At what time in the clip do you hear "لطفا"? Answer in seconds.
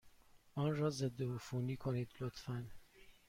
2.19-2.65